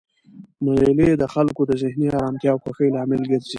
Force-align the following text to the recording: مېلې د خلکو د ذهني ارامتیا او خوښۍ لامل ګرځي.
مېلې 0.63 1.09
د 1.21 1.23
خلکو 1.33 1.61
د 1.65 1.71
ذهني 1.83 2.07
ارامتیا 2.15 2.49
او 2.53 2.61
خوښۍ 2.63 2.89
لامل 2.95 3.21
ګرځي. 3.31 3.49